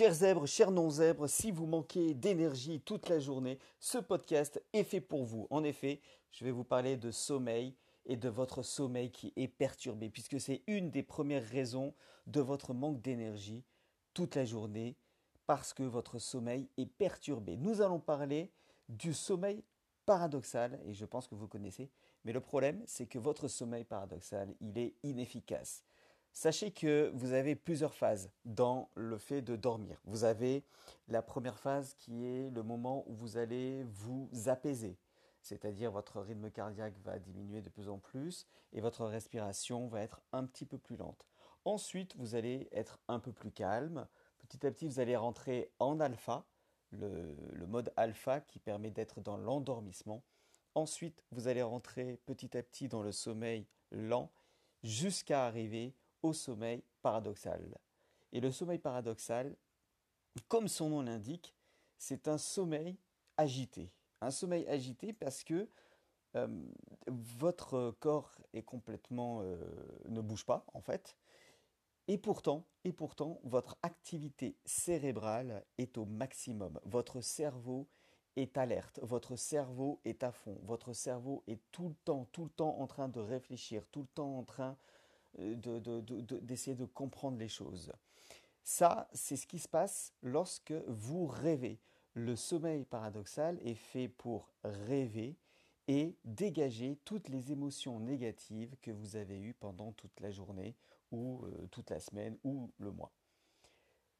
[0.00, 5.02] Chers zèbres, chers non-zèbres, si vous manquez d'énergie toute la journée, ce podcast est fait
[5.02, 5.46] pour vous.
[5.50, 6.00] En effet,
[6.32, 7.76] je vais vous parler de sommeil
[8.06, 11.92] et de votre sommeil qui est perturbé, puisque c'est une des premières raisons
[12.26, 13.62] de votre manque d'énergie
[14.14, 14.96] toute la journée,
[15.46, 17.58] parce que votre sommeil est perturbé.
[17.58, 18.50] Nous allons parler
[18.88, 19.62] du sommeil
[20.06, 21.90] paradoxal, et je pense que vous connaissez,
[22.24, 25.84] mais le problème, c'est que votre sommeil paradoxal, il est inefficace.
[26.32, 30.00] Sachez que vous avez plusieurs phases dans le fait de dormir.
[30.04, 30.64] Vous avez
[31.08, 34.96] la première phase qui est le moment où vous allez vous apaiser,
[35.42, 40.22] c'est-à-dire votre rythme cardiaque va diminuer de plus en plus et votre respiration va être
[40.32, 41.26] un petit peu plus lente.
[41.64, 44.06] Ensuite, vous allez être un peu plus calme.
[44.38, 46.46] Petit à petit, vous allez rentrer en alpha,
[46.90, 50.22] le, le mode alpha qui permet d'être dans l'endormissement.
[50.74, 54.30] Ensuite, vous allez rentrer petit à petit dans le sommeil lent
[54.82, 55.94] jusqu'à arriver
[56.32, 57.78] sommeil paradoxal.
[58.32, 59.56] Et le sommeil paradoxal,
[60.48, 61.54] comme son nom l'indique,
[61.98, 62.96] c'est un sommeil
[63.36, 63.92] agité.
[64.20, 65.68] Un sommeil agité parce que
[66.36, 66.46] euh,
[67.08, 69.56] votre corps est complètement euh,
[70.08, 71.16] ne bouge pas en fait.
[72.06, 76.80] Et pourtant, et pourtant, votre activité cérébrale est au maximum.
[76.84, 77.88] Votre cerveau
[78.36, 82.50] est alerte, votre cerveau est à fond, votre cerveau est tout le temps, tout le
[82.50, 84.76] temps en train de réfléchir, tout le temps en train
[85.34, 87.92] d'essayer de, de, comprendre les choses.
[88.62, 91.80] Ça, c'est ce qui se passe lorsque vous rêvez.
[92.14, 95.36] Le sommeil paradoxal est fait pour rêver
[95.88, 100.76] et dégager toutes les émotions négatives que vous avez eues pendant toute la journée
[101.10, 103.12] ou euh, toute la semaine ou le mois.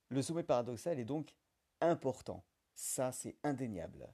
[0.09, 1.35] Le sommeil paradoxal est donc
[1.81, 2.45] important.
[2.75, 4.09] Ça, c'est indéniable.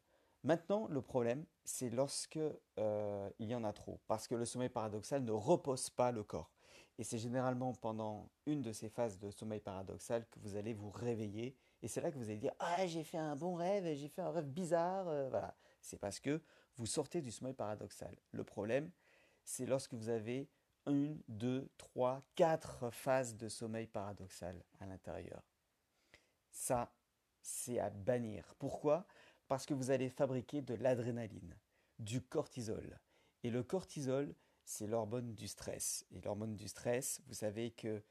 [0.44, 2.38] Maintenant, le problème, c'est lorsque
[2.78, 6.22] euh, il y en a trop, parce que le sommeil paradoxal ne repose pas le
[6.22, 6.55] corps.
[6.98, 10.90] Et c'est généralement pendant une de ces phases de sommeil paradoxal que vous allez vous
[10.90, 11.54] réveiller.
[11.82, 14.22] Et c'est là que vous allez dire Ah, j'ai fait un bon rêve, j'ai fait
[14.22, 15.06] un rêve bizarre.
[15.08, 15.54] Euh, voilà.
[15.82, 16.40] C'est parce que
[16.76, 18.16] vous sortez du sommeil paradoxal.
[18.32, 18.90] Le problème,
[19.44, 20.48] c'est lorsque vous avez
[20.86, 25.42] une, deux, trois, quatre phases de sommeil paradoxal à l'intérieur.
[26.50, 26.92] Ça,
[27.42, 28.54] c'est à bannir.
[28.58, 29.06] Pourquoi?
[29.48, 31.54] Parce que vous allez fabriquer de l'adrénaline,
[31.98, 32.98] du cortisol.
[33.42, 34.34] Et le cortisol,
[34.66, 36.04] c'est l'hormone du stress.
[36.10, 38.02] Et l'hormone du stress, vous savez que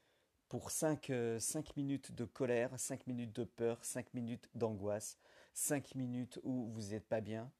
[0.48, 1.38] pour 5, euh,
[1.76, 5.18] minutes de colère, 5 minutes de peur, 5 minutes d'angoisse,
[5.52, 7.52] 5 minutes où vous n'êtes pas bien,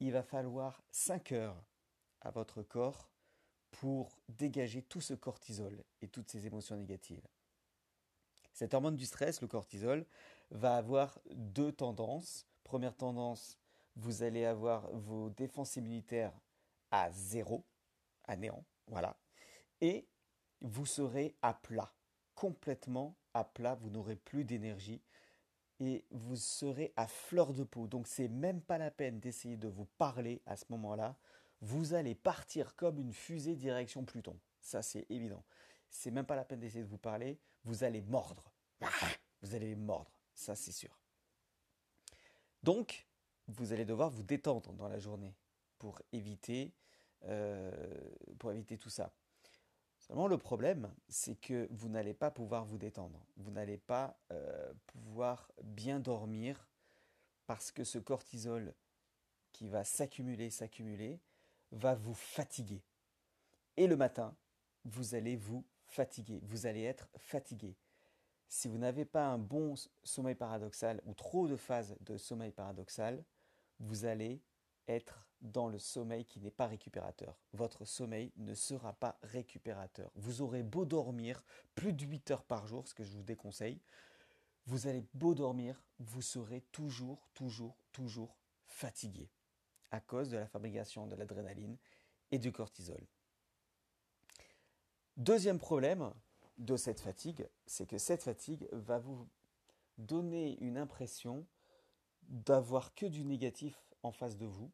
[0.00, 1.64] il va falloir 5 heures
[2.20, 3.10] à votre corps
[3.70, 7.26] pour dégager tout ce cortisol et toutes ces émotions négatives.
[8.52, 10.04] Cette hormone du stress, le cortisol,
[10.50, 12.46] va avoir deux tendances.
[12.64, 13.58] Première tendance,
[13.94, 16.34] vous allez avoir vos défenses immunitaires
[16.90, 17.64] à zéro,
[18.24, 19.16] à néant, voilà.
[19.80, 20.08] Et
[20.60, 21.92] vous serez à plat,
[22.34, 25.02] complètement à plat, vous n'aurez plus d'énergie
[25.80, 27.88] et vous serez à fleur de peau.
[27.88, 31.16] Donc c'est même pas la peine d'essayer de vous parler à ce moment-là.
[31.60, 34.38] Vous allez partir comme une fusée direction Pluton.
[34.60, 35.44] Ça c'est évident.
[35.90, 38.52] C'est même pas la peine d'essayer de vous parler, vous allez mordre.
[39.42, 40.98] Vous allez mordre, ça c'est sûr.
[42.62, 43.06] Donc,
[43.48, 45.34] vous allez devoir vous détendre dans la journée
[45.78, 46.72] pour éviter
[47.24, 47.71] euh,
[48.42, 49.12] pour éviter tout ça.
[49.98, 54.74] Seulement le problème, c'est que vous n'allez pas pouvoir vous détendre, vous n'allez pas euh,
[54.88, 56.68] pouvoir bien dormir
[57.46, 58.74] parce que ce cortisol
[59.52, 61.20] qui va s'accumuler, s'accumuler,
[61.70, 62.82] va vous fatiguer.
[63.76, 64.34] Et le matin,
[64.84, 67.76] vous allez vous fatiguer, vous allez être fatigué.
[68.48, 73.22] Si vous n'avez pas un bon sommeil paradoxal ou trop de phases de sommeil paradoxal,
[73.78, 74.42] vous allez
[74.88, 77.36] être dans le sommeil qui n'est pas récupérateur.
[77.52, 80.10] Votre sommeil ne sera pas récupérateur.
[80.14, 81.44] Vous aurez beau dormir
[81.74, 83.80] plus de 8 heures par jour, ce que je vous déconseille,
[84.66, 89.28] vous allez beau dormir, vous serez toujours, toujours, toujours fatigué
[89.90, 91.76] à cause de la fabrication de l'adrénaline
[92.30, 93.04] et du cortisol.
[95.16, 96.12] Deuxième problème
[96.56, 99.28] de cette fatigue, c'est que cette fatigue va vous
[99.98, 101.46] donner une impression
[102.22, 104.70] d'avoir que du négatif en face de vous,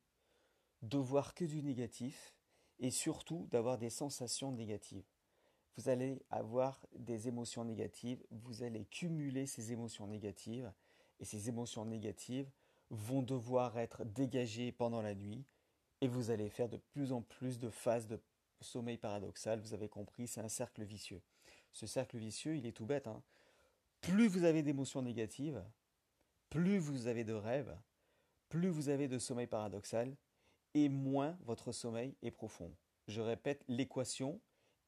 [0.83, 2.35] de voir que du négatif
[2.79, 5.05] et surtout d'avoir des sensations négatives.
[5.77, 10.73] Vous allez avoir des émotions négatives, vous allez cumuler ces émotions négatives
[11.21, 12.51] et ces émotions négatives
[12.91, 15.45] vont devoir être dégagées pendant la nuit
[16.01, 18.21] et vous allez faire de plus en plus de phases de
[18.61, 19.61] sommeil paradoxal.
[19.61, 21.23] Vous avez compris, c'est un cercle vicieux.
[21.73, 23.07] Ce cercle vicieux, il est tout bête.
[23.07, 23.23] Hein.
[24.01, 25.63] Plus vous avez d'émotions négatives,
[26.51, 27.77] plus vous avez de rêves,
[28.49, 30.17] plus vous avez de sommeil paradoxal,
[30.87, 32.71] moins votre sommeil est profond.
[33.09, 34.41] Je répète l'équation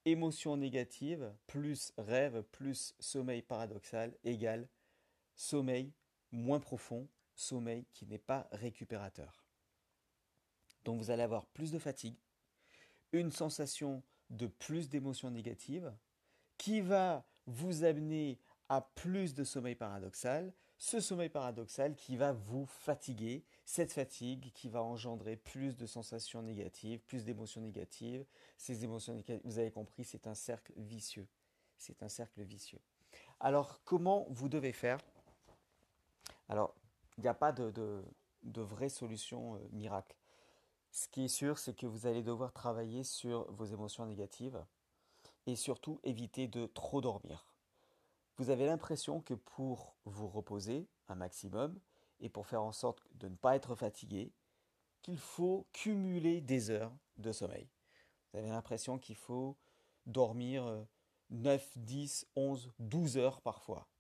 [0.05, 4.69] émotion négative plus rêve plus sommeil paradoxal égale
[5.37, 5.93] sommeil
[6.33, 9.45] moins profond, sommeil qui n'est pas récupérateur.
[10.85, 12.17] Donc vous allez avoir plus de fatigue,
[13.13, 15.93] une sensation de plus d'émotions négatives,
[16.57, 18.39] qui va vous amener
[18.79, 24.83] plus de sommeil paradoxal, ce sommeil paradoxal qui va vous fatiguer, cette fatigue qui va
[24.83, 28.25] engendrer plus de sensations négatives, plus d'émotions négatives.
[28.57, 31.27] Ces émotions négatives, vous avez compris, c'est un cercle vicieux.
[31.77, 32.81] C'est un cercle vicieux.
[33.41, 34.99] Alors, comment vous devez faire?
[36.49, 36.75] Alors,
[37.19, 37.71] il n'y a pas de,
[38.43, 40.17] de, vraie solution euh, miracle.
[40.93, 44.65] Ce qui est sûr, c'est que vous allez devoir travailler sur vos émotions négatives
[45.47, 47.50] et surtout éviter de trop dormir
[48.41, 51.79] vous avez l'impression que pour vous reposer un maximum
[52.21, 54.33] et pour faire en sorte de ne pas être fatigué,
[55.03, 57.69] qu'il faut cumuler des heures de sommeil.
[58.33, 59.59] Vous avez l'impression qu'il faut
[60.07, 60.87] dormir
[61.29, 63.91] 9, 10, 11, 12 heures parfois,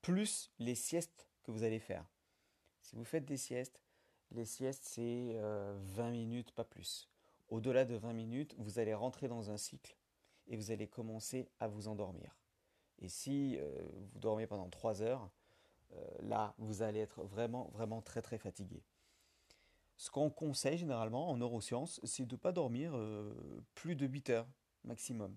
[0.00, 2.06] plus les siestes que vous allez faire.
[2.80, 3.82] Si vous faites des siestes,
[4.30, 7.10] les siestes c'est 20 euh, minutes, pas plus.
[7.48, 9.94] Au-delà de 20 minutes, vous allez rentrer dans un cycle
[10.46, 12.34] et vous allez commencer à vous endormir.
[12.98, 13.70] Et si euh,
[14.12, 15.30] vous dormez pendant 3 heures,
[15.92, 18.82] euh, là, vous allez être vraiment, vraiment très, très fatigué.
[19.96, 23.32] Ce qu'on conseille généralement en neurosciences, c'est de ne pas dormir euh,
[23.74, 24.48] plus de 8 heures
[24.84, 25.36] maximum.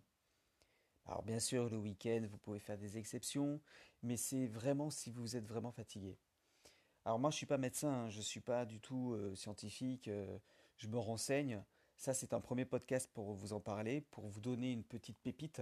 [1.05, 3.61] Alors bien sûr, le week-end, vous pouvez faire des exceptions,
[4.03, 6.17] mais c'est vraiment si vous êtes vraiment fatigué.
[7.05, 10.09] Alors moi, je ne suis pas médecin, hein, je ne suis pas du tout scientifique,
[10.75, 11.63] je me renseigne.
[11.95, 15.61] Ça, c'est un premier podcast pour vous en parler, pour vous donner une petite pépite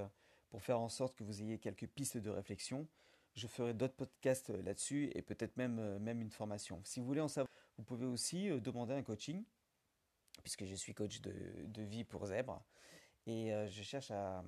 [0.56, 2.88] pour faire en sorte que vous ayez quelques pistes de réflexion.
[3.34, 6.80] Je ferai d'autres podcasts euh, là-dessus et peut-être même, euh, même une formation.
[6.86, 9.44] Si vous voulez en savoir, vous pouvez aussi euh, demander un coaching,
[10.44, 11.34] puisque je suis coach de,
[11.66, 12.64] de vie pour zèbre.
[13.28, 14.46] Et je, cherche à,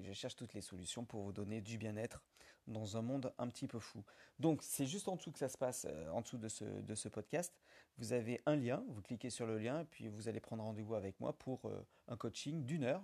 [0.00, 2.22] je cherche toutes les solutions pour vous donner du bien-être
[2.68, 4.04] dans un monde un petit peu fou.
[4.38, 7.08] Donc c'est juste en dessous que ça se passe, en dessous de ce, de ce
[7.08, 7.52] podcast.
[7.98, 11.18] Vous avez un lien, vous cliquez sur le lien, puis vous allez prendre rendez-vous avec
[11.18, 11.72] moi pour
[12.06, 13.02] un coaching d'une heure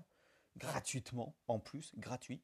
[0.58, 2.42] gratuitement, en plus, gratuit.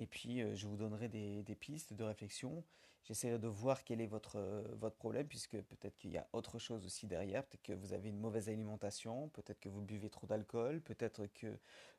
[0.00, 2.64] Et puis, euh, je vous donnerai des, pistes de réflexion.
[3.04, 6.58] J'essaierai de voir quel est votre, euh, votre problème, puisque peut-être qu'il y a autre
[6.58, 7.44] chose aussi derrière.
[7.44, 11.46] Peut-être que vous avez une mauvaise alimentation, peut-être que vous buvez trop d'alcool, peut-être que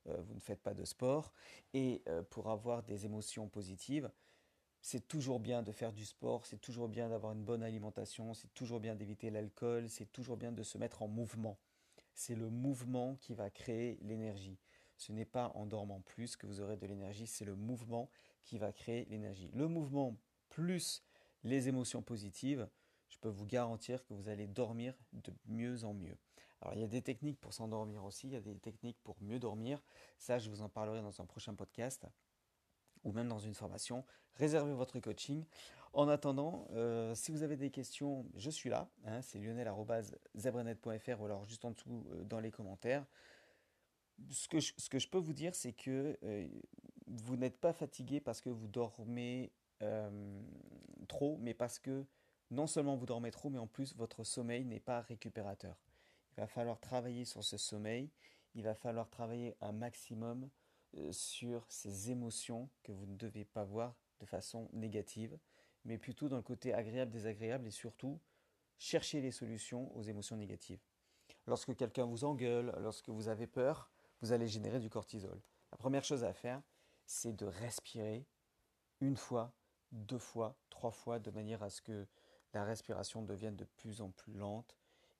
[0.07, 1.33] euh, vous ne faites pas de sport.
[1.73, 4.09] Et pour avoir des émotions positives,
[4.81, 8.51] c'est toujours bien de faire du sport, c'est toujours bien d'avoir une bonne alimentation, c'est
[8.55, 11.59] toujours bien d'éviter l'alcool, c'est toujours bien de se mettre en mouvement.
[12.15, 14.57] C'est le mouvement qui va créer l'énergie.
[15.01, 18.07] Ce n'est pas en dormant plus que vous aurez de l'énergie, c'est le mouvement
[18.43, 19.49] qui va créer l'énergie.
[19.55, 20.15] Le mouvement
[20.49, 21.03] plus
[21.43, 22.69] les émotions positives,
[23.09, 26.15] je peux vous garantir que vous allez dormir de mieux en mieux.
[26.61, 29.15] Alors il y a des techniques pour s'endormir aussi, il y a des techniques pour
[29.23, 29.81] mieux dormir.
[30.19, 32.05] Ça, je vous en parlerai dans un prochain podcast
[33.03, 34.05] ou même dans une formation.
[34.35, 35.45] Réservez votre coaching.
[35.93, 38.87] En attendant, euh, si vous avez des questions, je suis là.
[39.05, 43.03] Hein, c'est lionel.zebrenet.fr ou alors juste en dessous euh, dans les commentaires
[44.29, 46.47] ce que, je, ce que je peux vous dire, c'est que euh,
[47.07, 49.51] vous n'êtes pas fatigué parce que vous dormez
[49.81, 50.41] euh,
[51.07, 52.05] trop, mais parce que
[52.51, 55.75] non seulement vous dormez trop, mais en plus votre sommeil n'est pas récupérateur.
[56.31, 58.09] Il va falloir travailler sur ce sommeil,
[58.55, 60.49] il va falloir travailler un maximum
[60.97, 65.37] euh, sur ces émotions que vous ne devez pas voir de façon négative,
[65.85, 68.19] mais plutôt dans le côté agréable, désagréable et surtout
[68.77, 70.81] chercher les solutions aux émotions négatives.
[71.47, 73.89] Lorsque quelqu'un vous engueule, lorsque vous avez peur,
[74.21, 75.41] vous allez générer du cortisol.
[75.71, 76.61] La première chose à faire,
[77.05, 78.27] c'est de respirer
[78.99, 79.53] une fois,
[79.91, 82.07] deux fois, trois fois, de manière à ce que
[82.53, 84.75] la respiration devienne de plus en plus lente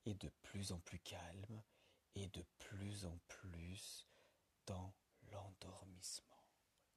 [0.05, 1.61] et de plus en plus calme
[2.15, 4.07] et de plus en plus
[4.67, 4.93] dans
[5.31, 6.27] l'endormissement.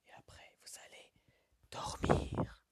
[0.08, 1.12] Et après, vous allez
[1.70, 2.62] dormir.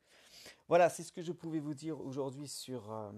[0.69, 3.13] Voilà, c'est ce que je pouvais vous dire aujourd'hui sur euh,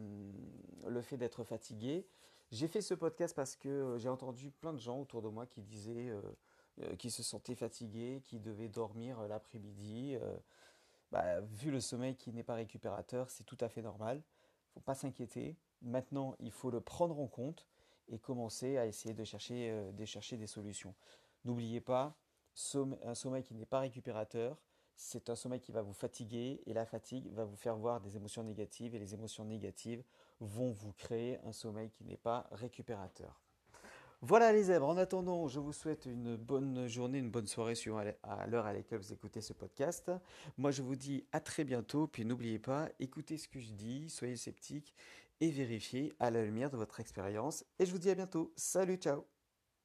[0.86, 2.06] le fait d'être fatigué.
[2.54, 5.44] J'ai fait ce podcast parce que euh, j'ai entendu plein de gens autour de moi
[5.44, 6.22] qui disaient euh,
[6.82, 10.16] euh, qu'ils se sentaient fatigués, qui devaient dormir l'après-midi.
[11.10, 14.18] Bah, vu le sommeil qui n'est pas récupérateur, c'est tout à fait normal.
[14.18, 15.56] Il ne faut pas s'inquiéter.
[15.82, 17.66] Maintenant, il faut le prendre en compte
[18.06, 20.94] et commencer à essayer de chercher, de chercher des solutions.
[21.44, 22.16] N'oubliez pas,
[23.02, 24.62] un sommeil qui n'est pas récupérateur,
[24.94, 28.16] c'est un sommeil qui va vous fatiguer et la fatigue va vous faire voir des
[28.16, 30.04] émotions négatives et les émotions négatives
[30.40, 33.40] vont vous créer un sommeil qui n'est pas récupérateur.
[34.26, 38.02] Voilà les zèbres, en attendant, je vous souhaite une bonne journée, une bonne soirée suivant
[38.22, 40.10] à l'heure à laquelle vous écoutez ce podcast.
[40.56, 44.08] Moi je vous dis à très bientôt, puis n'oubliez pas, écoutez ce que je dis,
[44.08, 44.94] soyez sceptiques
[45.40, 47.64] et vérifiez à la lumière de votre expérience.
[47.78, 48.50] Et je vous dis à bientôt.
[48.56, 49.33] Salut, ciao